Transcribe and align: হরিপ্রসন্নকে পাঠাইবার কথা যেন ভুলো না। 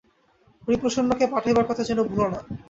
হরিপ্রসন্নকে 0.63 1.25
পাঠাইবার 1.27 1.65
কথা 1.69 1.83
যেন 1.83 1.99
ভুলো 2.03 2.25
না। 2.27 2.39